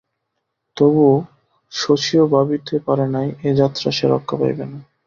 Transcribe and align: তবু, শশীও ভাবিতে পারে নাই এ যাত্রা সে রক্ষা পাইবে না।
তবু, 0.77 1.07
শশীও 1.71 2.25
ভাবিতে 2.27 2.75
পারে 2.87 3.05
নাই 3.15 3.27
এ 3.43 3.51
যাত্রা 3.55 3.89
সে 3.91 4.05
রক্ষা 4.07 4.35
পাইবে 4.37 4.65
না। 4.65 4.79